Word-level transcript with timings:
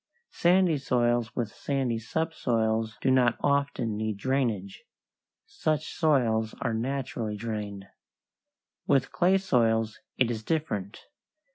Sandy 0.31 0.79
soils 0.79 1.35
with 1.35 1.51
sandy 1.53 1.99
subsoils 1.99 2.93
do 3.03 3.11
not 3.11 3.37
often 3.39 3.95
need 3.95 4.17
drainage; 4.17 4.83
such 5.45 5.93
soils 5.93 6.55
are 6.59 6.73
naturally 6.73 7.37
drained. 7.37 7.85
With 8.87 9.11
clay 9.11 9.37
soils 9.37 9.99
it 10.17 10.31
is 10.31 10.43
different. 10.43 11.01